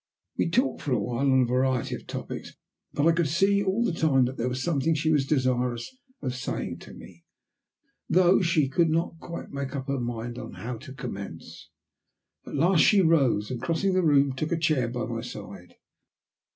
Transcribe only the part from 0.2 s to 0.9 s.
We talked